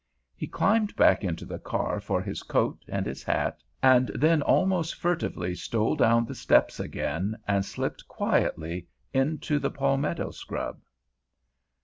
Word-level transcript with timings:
He 0.35 0.47
climbed 0.47 0.95
back 0.95 1.23
into 1.23 1.45
the 1.45 1.59
car 1.59 1.99
for 1.99 2.23
his 2.23 2.41
coat 2.41 2.83
and 2.87 3.05
his 3.05 3.21
hat, 3.21 3.61
and 3.83 4.07
then 4.15 4.41
almost 4.41 4.95
furtively 4.95 5.53
stole 5.53 5.95
down 5.95 6.25
the 6.25 6.33
steps 6.33 6.79
again 6.79 7.37
and 7.47 7.63
slipped 7.63 8.07
quietly 8.07 8.87
into 9.13 9.59
the 9.59 9.69
palmetto 9.69 10.31
scrub. 10.31 10.81